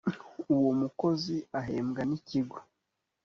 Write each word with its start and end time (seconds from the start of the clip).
uwo 0.55 0.71
mukozi 0.81 1.37
ahembwa 1.59 2.01
n’ 2.09 2.11
ikigo 2.17 2.57